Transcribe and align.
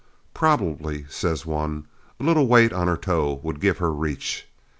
Probably, 0.33 1.05
says 1.09 1.45
one, 1.45 1.85
a 2.19 2.23
little 2.23 2.47
weight 2.47 2.73
on 2.73 2.87
her 2.87 2.97
toe 2.97 3.39
would 3.43 3.59
give 3.61 3.77
her 3.77 3.93
reach. 3.93 4.47